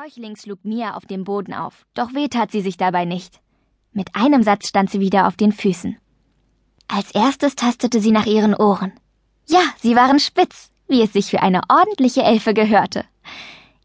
[0.00, 3.40] Bäuchling schlug Mia auf dem Boden auf, doch weh tat sie sich dabei nicht.
[3.92, 5.96] Mit einem Satz stand sie wieder auf den Füßen.
[6.86, 8.92] Als erstes tastete sie nach ihren Ohren.
[9.48, 13.06] Ja, sie waren spitz, wie es sich für eine ordentliche Elfe gehörte.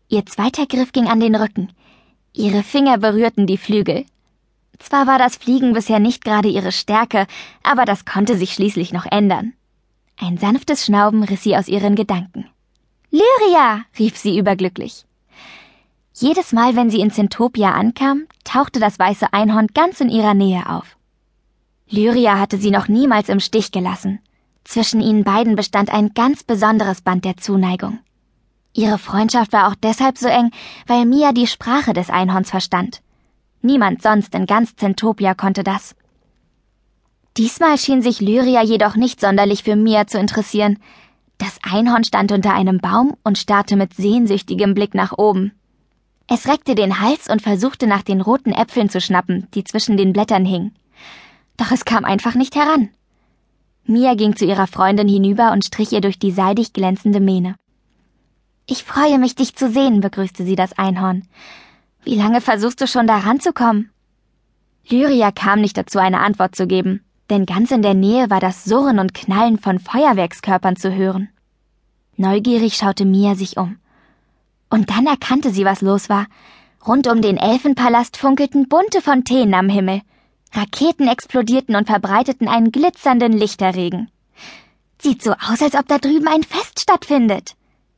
[0.07, 1.73] Ihr zweiter Griff ging an den Rücken.
[2.32, 4.05] Ihre Finger berührten die Flügel.
[4.77, 7.25] Zwar war das Fliegen bisher nicht gerade ihre Stärke,
[7.64, 9.54] aber das konnte sich schließlich noch ändern.
[10.18, 12.45] Ein sanftes Schnauben riss sie aus ihren Gedanken.
[13.09, 13.86] Lyria!
[13.98, 15.05] rief sie überglücklich.
[16.16, 20.70] Jedes Mal, wenn sie in Zentopia ankam, tauchte das weiße Einhorn ganz in ihrer Nähe
[20.70, 20.95] auf.
[21.89, 24.20] Lyria hatte sie noch niemals im Stich gelassen.
[24.63, 27.99] Zwischen ihnen beiden bestand ein ganz besonderes Band der Zuneigung.
[28.73, 30.52] Ihre Freundschaft war auch deshalb so eng,
[30.88, 33.02] weil Mia die Sprache des Einhorns verstand.
[33.61, 35.95] Niemand sonst in ganz Zentopia konnte das.
[37.38, 40.77] Diesmal schien sich Lyria jedoch nicht sonderlich für Mia zu interessieren.
[41.39, 45.53] Das Einhorn stand unter einem Baum und starrte mit sehnsüchtigem Blick nach oben.
[46.36, 50.14] Es reckte den Hals und versuchte nach den roten Äpfeln zu schnappen, die zwischen den
[50.14, 50.73] Blättern hingen.
[51.58, 52.90] Doch es kam einfach nicht heran.
[53.86, 57.53] Mia ging zu ihrer Freundin hinüber und strich ihr durch die seidig glänzende Mähne.
[58.66, 61.28] Ich freue mich, dich zu sehen, begrüßte sie das Einhorn.
[62.03, 63.92] Wie lange versuchst du schon da ranzukommen?
[64.90, 68.64] Lyria kam nicht dazu, eine Antwort zu geben, denn ganz in der Nähe war das
[68.66, 71.30] Surren und Knallen von Feuerwerkskörpern zu hören.
[72.18, 73.78] Neugierig schaute Mia sich um.
[74.73, 76.25] Und dann erkannte sie, was los war.
[76.88, 80.02] Rund um den Elfenpalast funkelten bunte Fontänen am Himmel.
[80.52, 84.09] Raketen explodierten und verbreiteten einen glitzernden Lichterregen.
[84.99, 87.53] Sieht so aus, als ob da drüben ein Fest stattfindet.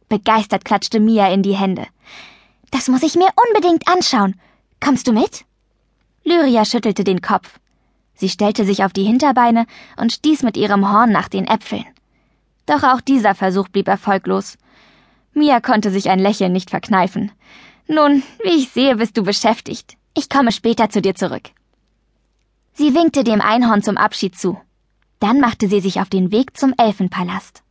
[0.10, 1.88] Begeistert klatschte Mia in die Hände.
[2.72, 4.38] Das muss ich mir unbedingt anschauen.
[4.82, 5.46] Kommst du mit?
[6.26, 7.58] Lyria schüttelte den Kopf.
[8.16, 9.66] Sie stellte sich auf die Hinterbeine
[9.96, 11.86] und stieß mit ihrem Horn nach den Äpfeln.
[12.66, 14.58] Doch auch dieser Versuch blieb erfolglos.
[15.36, 17.32] Mia konnte sich ein Lächeln nicht verkneifen.
[17.88, 19.98] Nun, wie ich sehe, bist du beschäftigt.
[20.16, 21.50] Ich komme später zu dir zurück.
[22.74, 24.58] Sie winkte dem Einhorn zum Abschied zu.
[25.20, 27.64] Dann machte sie sich auf den Weg zum Elfenpalast.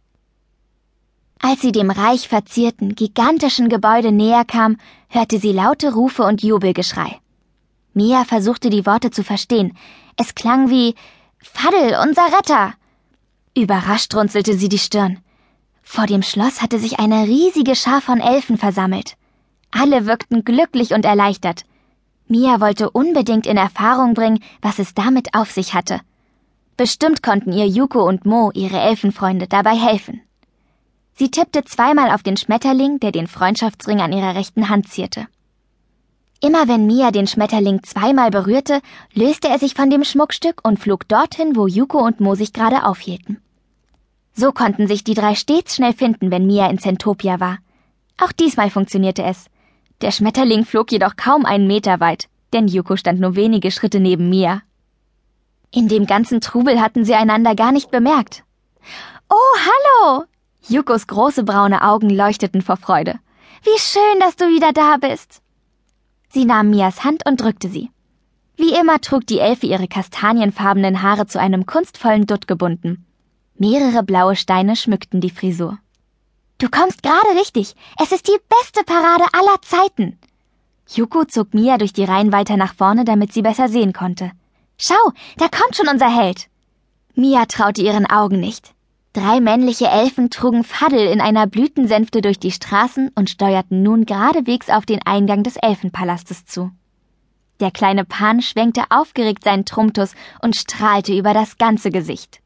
[1.41, 4.77] Als sie dem reich verzierten, gigantischen Gebäude näher kam,
[5.09, 7.19] hörte sie laute Rufe und Jubelgeschrei.
[7.94, 9.77] Mia versuchte die Worte zu verstehen.
[10.17, 10.94] Es klang wie
[11.38, 12.75] Faddel, unser Retter.
[13.56, 15.24] Überrascht runzelte sie die Stirn.
[15.84, 19.17] Vor dem Schloss hatte sich eine riesige Schar von Elfen versammelt.
[19.71, 21.65] Alle wirkten glücklich und erleichtert.
[22.27, 26.00] Mia wollte unbedingt in Erfahrung bringen, was es damit auf sich hatte.
[26.77, 30.21] Bestimmt konnten ihr Yuko und Mo, ihre Elfenfreunde, dabei helfen.
[31.17, 35.28] Sie tippte zweimal auf den Schmetterling, der den Freundschaftsring an ihrer rechten Hand zierte.
[36.41, 38.81] Immer wenn Mia den Schmetterling zweimal berührte,
[39.12, 42.84] löste er sich von dem Schmuckstück und flog dorthin, wo Yuko und Mo sich gerade
[42.84, 43.41] aufhielten.
[44.37, 47.59] So konnten sich die drei stets schnell finden, wenn Mia in Zentopia war.
[48.19, 49.47] Auch diesmal funktionierte es.
[50.00, 54.28] Der Schmetterling flog jedoch kaum einen Meter weit, denn Yuko stand nur wenige Schritte neben
[54.28, 54.62] Mia.
[55.71, 58.44] In dem ganzen Trubel hatten sie einander gar nicht bemerkt.
[59.28, 60.25] Oh, hallo!
[60.69, 63.19] Yukos große braune Augen leuchteten vor Freude.
[63.62, 65.43] Wie schön, dass du wieder da bist.
[66.28, 67.91] Sie nahm Mias Hand und drückte sie.
[68.56, 73.06] Wie immer trug die Elfe ihre kastanienfarbenen Haare zu einem kunstvollen Dutt gebunden.
[73.56, 75.78] Mehrere blaue Steine schmückten die Frisur.
[76.59, 77.76] Du kommst gerade richtig.
[78.00, 80.19] Es ist die beste Parade aller Zeiten.
[80.88, 84.32] Yuko zog Mia durch die Reihen weiter nach vorne, damit sie besser sehen konnte.
[84.76, 86.48] Schau, da kommt schon unser Held.
[87.14, 88.75] Mia traute ihren Augen nicht.
[89.12, 94.69] Drei männliche Elfen trugen Faddel in einer Blütensänfte durch die Straßen und steuerten nun geradewegs
[94.69, 96.72] auf den Eingang des Elfenpalastes zu.
[97.60, 102.41] Der kleine Pan schwenkte aufgeregt seinen Trumptus und strahlte über das ganze Gesicht.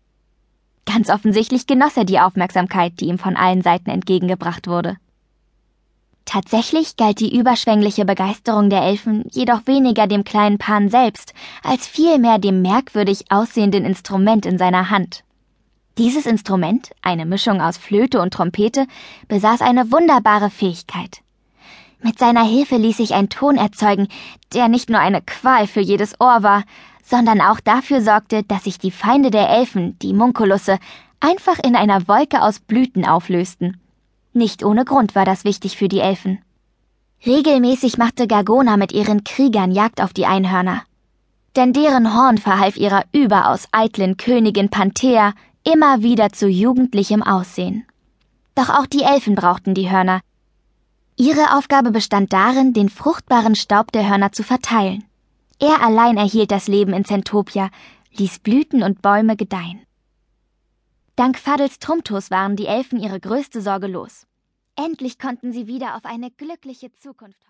[0.91, 4.97] Ganz offensichtlich genoss er die Aufmerksamkeit, die ihm von allen Seiten entgegengebracht wurde.
[6.25, 12.39] Tatsächlich galt die überschwängliche Begeisterung der Elfen jedoch weniger dem kleinen Pan selbst, als vielmehr
[12.39, 15.25] dem merkwürdig aussehenden Instrument in seiner Hand.
[15.99, 18.87] Dieses Instrument, eine Mischung aus Flöte und Trompete,
[19.29, 21.19] besaß eine wunderbare Fähigkeit.
[22.01, 24.09] Mit seiner Hilfe ließ sich ein Ton erzeugen,
[24.55, 26.65] der nicht nur eine Qual für jedes Ohr war,
[27.09, 30.79] sondern auch dafür sorgte, dass sich die Feinde der Elfen, die Munkulusse,
[31.21, 33.81] einfach in einer Wolke aus Blüten auflösten.
[34.33, 36.39] Nicht ohne Grund war das wichtig für die Elfen.
[37.25, 40.83] Regelmäßig machte Gargona mit ihren Kriegern Jagd auf die Einhörner.
[41.57, 45.33] Denn deren Horn verhalf ihrer überaus eitlen Königin Panthea
[45.65, 47.85] immer wieder zu jugendlichem Aussehen.
[48.55, 50.21] Doch auch die Elfen brauchten die Hörner.
[51.17, 55.05] Ihre Aufgabe bestand darin, den fruchtbaren Staub der Hörner zu verteilen.
[55.61, 57.71] Er allein erhielt das Leben in Zentopia,
[58.13, 59.85] ließ Blüten und Bäume gedeihen.
[61.17, 64.27] Dank Fadels Trumptus waren die Elfen ihre größte Sorge los.
[64.77, 67.47] Endlich konnten sie wieder auf eine glückliche Zukunft hoffen.